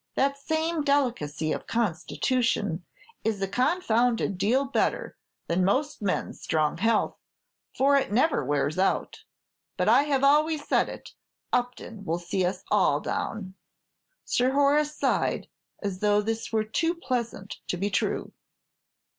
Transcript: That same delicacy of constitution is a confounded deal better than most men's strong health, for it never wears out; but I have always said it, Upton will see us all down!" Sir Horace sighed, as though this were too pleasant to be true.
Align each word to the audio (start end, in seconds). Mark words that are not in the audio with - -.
That 0.15 0.35
same 0.35 0.83
delicacy 0.83 1.51
of 1.51 1.67
constitution 1.67 2.83
is 3.23 3.39
a 3.39 3.47
confounded 3.47 4.35
deal 4.35 4.65
better 4.65 5.15
than 5.45 5.63
most 5.63 6.01
men's 6.01 6.41
strong 6.41 6.79
health, 6.79 7.19
for 7.77 7.95
it 7.97 8.11
never 8.11 8.43
wears 8.43 8.79
out; 8.79 9.23
but 9.77 9.87
I 9.87 10.01
have 10.05 10.23
always 10.23 10.67
said 10.67 10.89
it, 10.89 11.13
Upton 11.53 12.03
will 12.03 12.17
see 12.17 12.43
us 12.43 12.63
all 12.71 12.99
down!" 12.99 13.53
Sir 14.25 14.49
Horace 14.53 14.97
sighed, 14.97 15.47
as 15.83 15.99
though 15.99 16.19
this 16.19 16.51
were 16.51 16.63
too 16.63 16.95
pleasant 16.95 17.57
to 17.67 17.77
be 17.77 17.91
true. 17.91 18.33